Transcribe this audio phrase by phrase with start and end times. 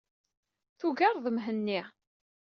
[0.79, 1.81] Tugareḍ Mhenni.